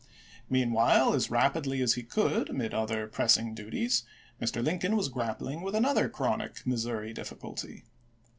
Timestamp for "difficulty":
7.13-7.83